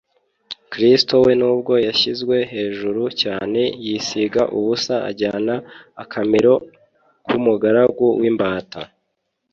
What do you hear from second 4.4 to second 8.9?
ubusa, ajyana akamero k'umugaragu w'imbata,